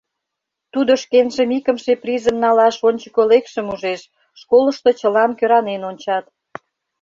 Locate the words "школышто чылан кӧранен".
4.39-5.81